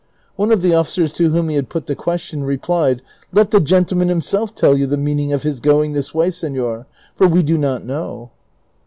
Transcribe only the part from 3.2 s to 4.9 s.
Let the gentleman himself tell you